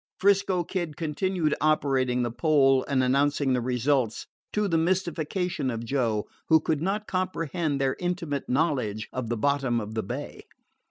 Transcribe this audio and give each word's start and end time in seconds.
'Frisco 0.17 0.63
Kid 0.63 0.97
continued 0.97 1.53
operating 1.61 2.23
the 2.23 2.31
pole 2.31 2.83
and 2.87 3.03
announcing 3.03 3.53
the 3.53 3.61
results, 3.61 4.25
to 4.51 4.67
the 4.67 4.75
mystification 4.75 5.69
of 5.69 5.85
Joe, 5.85 6.25
who 6.49 6.59
could 6.59 6.81
not 6.81 7.05
comprehend 7.05 7.79
their 7.79 7.95
intimate 7.99 8.49
knowledge 8.49 9.07
of 9.13 9.29
the 9.29 9.37
bottom 9.37 9.79
of 9.79 9.93
the 9.93 10.01
bay. 10.01 10.45